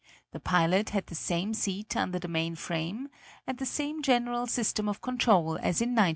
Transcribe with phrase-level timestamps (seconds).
[0.31, 3.09] The pilot had the same seat under the main frame,
[3.45, 6.09] and the same general system of control as in 1903.